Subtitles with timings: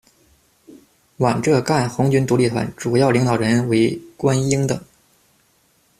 [1.19, 4.83] 皖浙赣红军独立团，主要领导人为关英等。